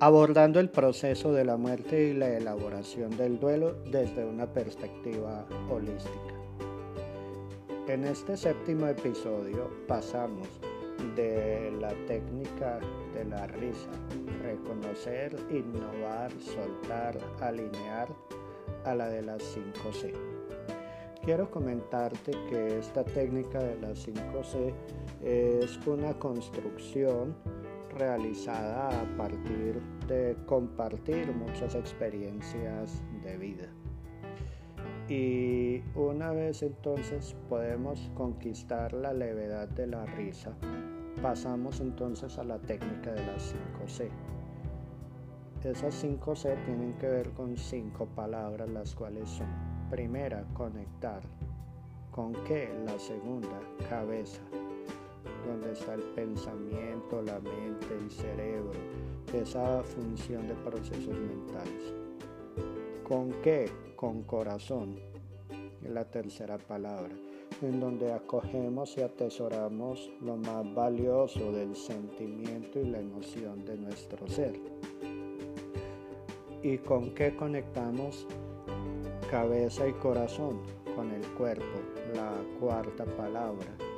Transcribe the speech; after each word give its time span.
abordando 0.00 0.60
el 0.60 0.70
proceso 0.70 1.30
de 1.34 1.44
la 1.44 1.58
muerte 1.58 2.08
y 2.08 2.14
la 2.14 2.28
elaboración 2.28 3.14
del 3.18 3.38
duelo 3.38 3.74
desde 3.90 4.24
una 4.24 4.46
perspectiva 4.46 5.44
holística. 5.68 6.34
En 7.86 8.04
este 8.04 8.34
séptimo 8.38 8.86
episodio 8.86 9.70
pasamos 9.86 10.48
de 11.16 11.70
la 11.78 11.92
técnica 12.06 12.80
de 13.12 13.26
la 13.26 13.46
risa, 13.46 13.90
reconocer, 14.42 15.36
innovar, 15.50 16.32
soltar, 16.40 17.18
alinear, 17.42 18.08
a 18.86 18.94
la 18.94 19.08
de 19.08 19.20
las 19.20 19.42
5C. 19.54 20.14
Quiero 21.22 21.50
comentarte 21.50 22.32
que 22.48 22.78
esta 22.78 23.04
técnica 23.04 23.58
de 23.58 23.78
las 23.78 24.08
5C 24.08 24.72
es 25.22 25.78
una 25.86 26.14
construcción 26.14 27.36
realizada 27.98 28.88
a 28.88 29.16
partir 29.16 29.80
de 30.06 30.36
compartir 30.46 31.32
muchas 31.32 31.74
experiencias 31.74 33.02
de 33.22 33.36
vida. 33.36 33.68
Y 35.08 35.82
una 35.96 36.30
vez 36.30 36.62
entonces 36.62 37.34
podemos 37.48 38.10
conquistar 38.14 38.92
la 38.92 39.12
levedad 39.12 39.68
de 39.68 39.88
la 39.88 40.06
risa, 40.06 40.52
pasamos 41.20 41.80
entonces 41.80 42.38
a 42.38 42.44
la 42.44 42.58
técnica 42.58 43.12
de 43.12 43.26
las 43.26 43.54
5C. 43.54 44.08
Esas 45.64 46.02
5C 46.02 46.64
tienen 46.64 46.94
que 46.94 47.06
ver 47.06 47.30
con 47.32 47.56
cinco 47.56 48.06
palabras, 48.06 48.70
las 48.70 48.94
cuales 48.94 49.28
son, 49.28 49.48
primera, 49.90 50.44
conectar. 50.54 51.22
¿Con 52.10 52.32
qué? 52.44 52.72
La 52.86 52.98
segunda, 52.98 53.60
cabeza, 53.88 54.40
donde 55.50 55.72
está 55.72 55.94
el 55.94 56.02
pensamiento, 56.02 57.22
la 57.22 57.40
mente, 57.40 57.86
el 57.98 58.10
cerebro, 58.10 58.78
esa 59.34 59.82
función 59.82 60.46
de 60.46 60.54
procesos 60.54 61.18
mentales. 61.18 61.94
¿Con 63.02 63.32
qué? 63.42 63.68
Con 63.96 64.22
corazón, 64.22 65.00
la 65.82 66.04
tercera 66.04 66.56
palabra, 66.58 67.14
en 67.62 67.80
donde 67.80 68.12
acogemos 68.12 68.96
y 68.96 69.02
atesoramos 69.02 70.10
lo 70.20 70.36
más 70.36 70.72
valioso 70.72 71.50
del 71.52 71.74
sentimiento 71.74 72.78
y 72.78 72.84
la 72.84 73.00
emoción 73.00 73.64
de 73.64 73.76
nuestro 73.76 74.28
ser. 74.28 74.54
¿Y 76.62 76.78
con 76.78 77.12
qué 77.14 77.34
conectamos 77.34 78.26
cabeza 79.30 79.88
y 79.88 79.92
corazón? 79.94 80.60
Con 80.94 81.10
el 81.12 81.26
cuerpo, 81.32 81.80
la 82.14 82.34
cuarta 82.60 83.04
palabra 83.04 83.89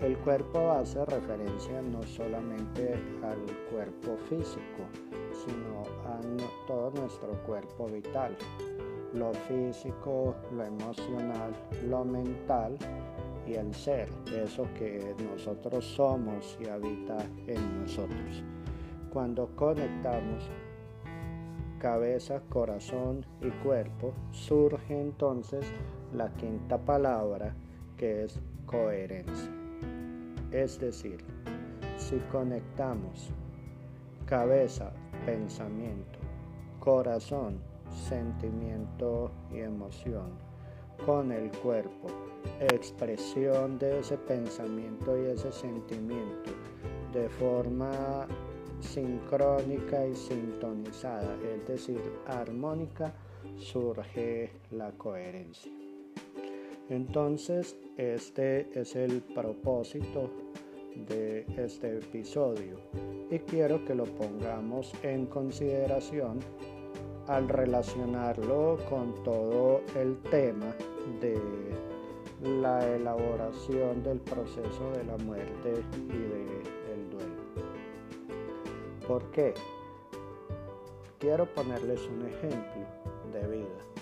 el 0.00 0.16
cuerpo 0.18 0.70
hace 0.72 1.04
referencia 1.06 1.82
no 1.82 2.02
solamente 2.02 2.94
al 3.22 3.38
cuerpo 3.70 4.16
físico, 4.28 4.86
sino 5.32 5.82
a 6.06 6.20
todo 6.66 6.90
nuestro 6.92 7.32
cuerpo 7.44 7.86
vital, 7.86 8.36
lo 9.14 9.32
físico, 9.32 10.36
lo 10.54 10.64
emocional, 10.64 11.52
lo 11.88 12.04
mental 12.04 12.76
y 13.46 13.54
el 13.54 13.74
ser, 13.74 14.08
eso 14.32 14.66
que 14.78 15.14
nosotros 15.32 15.84
somos 15.84 16.56
y 16.60 16.68
habita 16.68 17.16
en 17.46 17.82
nosotros. 17.82 18.44
Cuando 19.12 19.48
conectamos 19.56 20.48
cabeza, 21.80 22.42
corazón 22.48 23.24
y 23.40 23.50
cuerpo, 23.62 24.12
surge 24.30 25.00
entonces 25.00 25.64
la 26.12 26.32
quinta 26.34 26.78
palabra 26.78 27.54
que 27.96 28.24
es 28.24 28.38
coherencia. 28.66 29.57
Es 30.52 30.78
decir, 30.80 31.24
si 31.98 32.16
conectamos 32.30 33.30
cabeza, 34.24 34.92
pensamiento, 35.26 36.18
corazón, 36.80 37.60
sentimiento 38.08 39.30
y 39.52 39.58
emoción 39.58 40.30
con 41.04 41.32
el 41.32 41.50
cuerpo, 41.50 42.08
expresión 42.60 43.78
de 43.78 44.00
ese 44.00 44.16
pensamiento 44.16 45.16
y 45.22 45.26
ese 45.26 45.52
sentimiento 45.52 46.50
de 47.12 47.28
forma 47.28 48.26
sincrónica 48.80 50.06
y 50.06 50.14
sintonizada, 50.14 51.36
es 51.42 51.66
decir, 51.66 52.00
armónica, 52.26 53.12
surge 53.58 54.52
la 54.70 54.92
coherencia. 54.92 55.87
Entonces, 56.90 57.76
este 57.96 58.66
es 58.78 58.96
el 58.96 59.20
propósito 59.34 60.30
de 61.08 61.44
este 61.56 61.98
episodio 61.98 62.78
y 63.30 63.38
quiero 63.40 63.84
que 63.84 63.94
lo 63.94 64.04
pongamos 64.04 64.92
en 65.02 65.26
consideración 65.26 66.40
al 67.26 67.48
relacionarlo 67.48 68.78
con 68.88 69.22
todo 69.22 69.82
el 69.96 70.16
tema 70.30 70.74
de 71.20 71.38
la 72.42 72.86
elaboración 72.94 74.02
del 74.02 74.20
proceso 74.20 74.90
de 74.96 75.04
la 75.04 75.16
muerte 75.18 75.74
y 75.94 76.18
del 76.88 77.10
duelo. 77.10 77.42
¿Por 79.06 79.30
qué? 79.30 79.52
Quiero 81.18 81.46
ponerles 81.52 82.00
un 82.06 82.26
ejemplo 82.26 82.86
de 83.32 83.48
vida. 83.58 83.97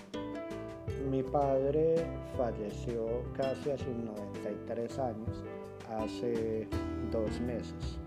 Mi 1.09 1.23
padre 1.23 1.95
falleció 2.35 3.23
casi 3.37 3.71
a 3.71 3.77
sus 3.77 3.95
93 3.95 4.99
años, 4.99 5.43
hace 5.89 6.67
dos 7.11 7.39
meses. 7.39 7.97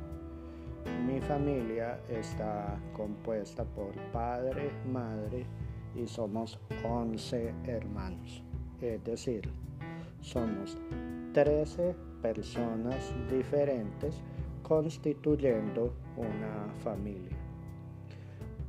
Mi 1.07 1.19
familia 1.21 1.99
está 2.11 2.79
compuesta 2.93 3.65
por 3.65 3.93
padre, 4.13 4.71
madre 4.93 5.47
y 5.97 6.07
somos 6.07 6.59
11 6.85 7.55
hermanos. 7.65 8.43
Es 8.83 9.03
decir, 9.03 9.51
somos 10.21 10.77
13 11.33 11.95
personas 12.21 13.15
diferentes 13.31 14.23
constituyendo 14.63 15.95
una 16.19 16.71
familia. 16.85 17.37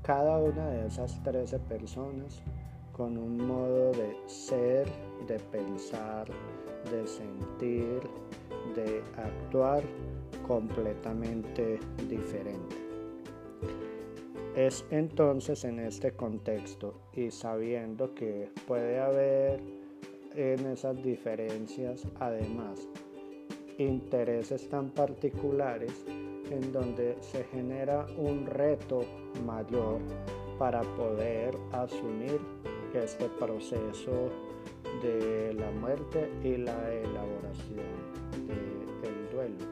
Cada 0.03 0.37
una 0.37 0.69
de 0.69 0.87
esas 0.87 1.21
13 1.21 1.59
personas 1.59 2.41
con 2.91 3.17
un 3.17 3.37
modo 3.45 3.91
de 3.91 4.15
ser, 4.27 4.87
de 5.27 5.39
pensar, 5.39 6.27
de 6.91 7.07
sentir, 7.07 8.01
de 8.75 9.01
actuar 9.17 9.83
completamente 10.47 11.79
diferente. 12.09 12.75
Es 14.55 14.85
entonces 14.91 15.63
en 15.63 15.79
este 15.79 16.11
contexto 16.11 16.93
y 17.13 17.31
sabiendo 17.31 18.13
que 18.13 18.49
puede 18.67 18.99
haber 18.99 19.61
en 20.35 20.65
esas 20.67 21.01
diferencias 21.01 22.05
además 22.19 22.87
intereses 23.77 24.67
tan 24.69 24.89
particulares 24.89 26.05
en 26.07 26.71
donde 26.71 27.15
se 27.21 27.43
genera 27.45 28.05
un 28.17 28.45
reto 28.45 29.01
mayor 29.45 29.99
para 30.59 30.81
poder 30.95 31.55
asumir 31.71 32.39
este 32.93 33.27
proceso 33.39 34.29
de 35.01 35.53
la 35.53 35.71
muerte 35.71 36.31
y 36.43 36.57
la 36.57 36.91
elaboración 36.93 37.85
del 38.47 39.31
duelo. 39.31 39.65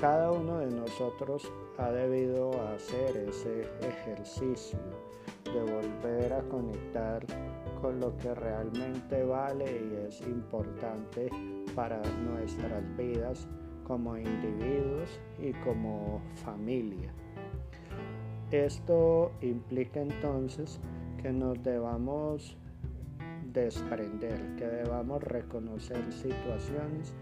Cada 0.00 0.32
uno 0.32 0.58
de 0.58 0.66
nosotros 0.66 1.50
ha 1.78 1.90
debido 1.90 2.50
hacer 2.74 3.16
ese 3.16 3.68
ejercicio 3.80 4.78
de 5.44 5.60
volver 5.60 6.32
a 6.32 6.42
conectar 6.48 7.24
con 7.80 8.00
lo 8.00 8.16
que 8.16 8.34
realmente 8.34 9.22
vale 9.24 9.64
y 9.64 10.06
es 10.06 10.20
importante 10.22 11.28
para 11.74 12.00
nuestras 12.24 12.96
vidas 12.96 13.46
como 13.86 14.16
individuos 14.16 15.20
y 15.40 15.52
como 15.64 16.20
familia. 16.44 17.12
Esto 18.50 19.32
implica 19.40 20.00
entonces 20.00 20.80
que 21.22 21.32
nos 21.32 21.62
debamos 21.62 22.56
desprender, 23.52 24.56
que 24.56 24.66
debamos 24.66 25.22
reconocer 25.22 26.12
situaciones 26.12 27.14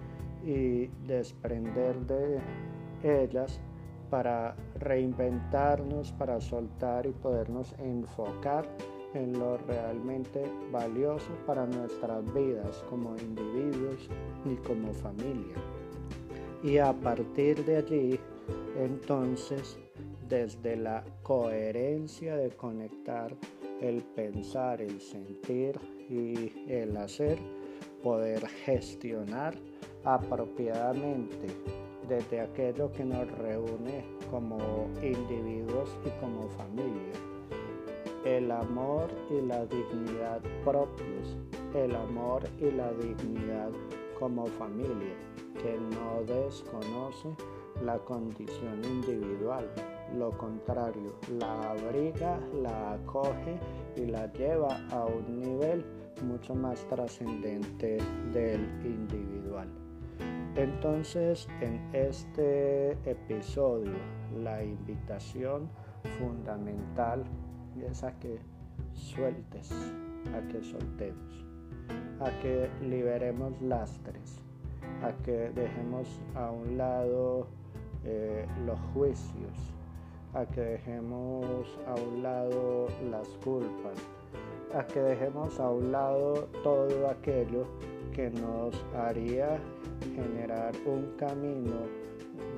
y 0.43 0.87
desprender 1.06 1.97
de 2.06 2.41
ellas 3.02 3.61
para 4.08 4.56
reinventarnos, 4.79 6.12
para 6.12 6.41
soltar 6.41 7.06
y 7.06 7.11
podernos 7.11 7.75
enfocar 7.79 8.67
en 9.14 9.38
lo 9.38 9.58
realmente 9.58 10.43
valioso 10.70 11.31
para 11.46 11.67
nuestras 11.67 12.25
vidas 12.32 12.85
como 12.88 13.17
individuos 13.19 14.08
y 14.44 14.55
como 14.67 14.93
familia. 14.93 15.56
Y 16.62 16.79
a 16.79 16.93
partir 16.93 17.64
de 17.64 17.76
allí, 17.76 18.20
entonces, 18.76 19.79
desde 20.29 20.76
la 20.76 21.03
coherencia 21.23 22.37
de 22.37 22.50
conectar 22.50 23.35
el 23.81 24.03
pensar, 24.03 24.81
el 24.81 25.00
sentir 25.00 25.79
y 26.09 26.53
el 26.69 26.97
hacer, 26.97 27.38
poder 28.03 28.47
gestionar 28.65 29.55
apropiadamente 30.05 31.47
desde 32.09 32.41
aquello 32.41 32.91
que 32.93 33.05
nos 33.05 33.31
reúne 33.38 34.05
como 34.31 34.59
individuos 35.03 35.97
y 36.05 36.11
como 36.21 36.49
familia. 36.50 37.12
El 38.25 38.50
amor 38.50 39.09
y 39.31 39.41
la 39.47 39.65
dignidad 39.67 40.41
propios, 40.65 41.38
el 41.75 41.94
amor 41.94 42.43
y 42.59 42.71
la 42.71 42.93
dignidad 42.93 43.71
como 44.19 44.47
familia, 44.47 45.15
que 45.62 45.79
no 45.79 46.23
desconoce 46.27 47.29
la 47.82 47.99
condición 47.99 48.85
individual, 48.85 49.67
lo 50.16 50.30
contrario, 50.36 51.14
la 51.38 51.70
abriga, 51.70 52.38
la 52.62 52.92
acoge 52.92 53.58
y 53.96 54.06
la 54.06 54.32
lleva 54.32 54.80
a 54.90 55.04
un 55.04 55.40
nivel 55.40 55.84
mucho 56.22 56.54
más 56.54 56.84
trascendente 56.88 57.98
del 58.32 58.60
individual. 58.84 59.68
Entonces, 60.56 61.48
en 61.60 61.80
este 61.92 62.92
episodio, 63.08 63.92
la 64.42 64.62
invitación 64.62 65.70
fundamental 66.18 67.24
es 67.88 68.02
a 68.02 68.18
que 68.18 68.38
sueltes, 68.92 69.70
a 70.34 70.40
que 70.48 70.62
soltemos, 70.62 71.44
a 72.20 72.30
que 72.40 72.68
liberemos 72.82 73.60
lastres, 73.62 74.40
a 75.02 75.12
que 75.22 75.50
dejemos 75.50 76.20
a 76.34 76.50
un 76.50 76.76
lado 76.76 77.46
eh, 78.04 78.46
los 78.66 78.78
juicios, 78.92 79.74
a 80.35 80.47
que 80.47 80.61
dejemos 80.61 81.67
a 81.87 81.94
un 81.94 82.23
lado 82.23 82.87
las 83.11 83.29
culpas, 83.44 83.99
a 84.75 84.87
que 84.87 85.00
dejemos 85.00 85.59
a 85.59 85.71
un 85.71 85.91
lado 85.91 86.49
todo 86.62 87.09
aquello 87.09 87.67
que 88.15 88.31
nos 88.31 88.75
haría 88.94 89.59
generar 90.15 90.73
un 90.87 91.15
camino 91.17 91.81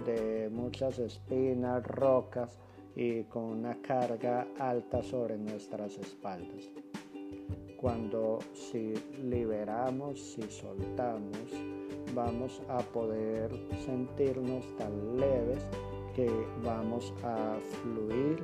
de 0.05 0.51
muchas 0.51 0.99
espinas, 0.99 1.87
rocas 1.87 2.59
y 2.95 3.23
con 3.25 3.45
una 3.45 3.81
carga 3.81 4.47
alta 4.59 5.03
sobre 5.03 5.39
nuestras 5.39 5.97
espaldas. 5.99 6.71
Cuando 7.81 8.39
si 8.53 8.95
liberamos, 9.23 10.21
si 10.21 10.43
soltamos, 10.43 11.51
vamos 12.15 12.63
a 12.69 12.79
poder 12.79 13.51
sentirnos 13.85 14.65
tan 14.77 15.17
leves 15.17 15.67
que 16.15 16.31
vamos 16.65 17.13
a 17.25 17.57
fluir 17.81 18.43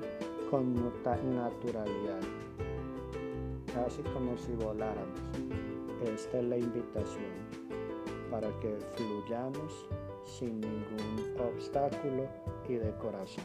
con 0.50 0.74
naturalidad, 1.22 2.20
casi 3.74 4.02
como 4.14 4.36
si 4.38 4.52
voláramos. 4.52 5.20
Esta 6.04 6.38
es 6.38 6.44
la 6.44 6.56
invitación 6.56 7.32
para 8.30 8.48
que 8.60 8.76
fluyamos 8.94 9.86
sin 10.24 10.60
ningún 10.60 11.34
obstáculo 11.38 12.26
y 12.68 12.74
de 12.74 12.92
corazón. 12.96 13.44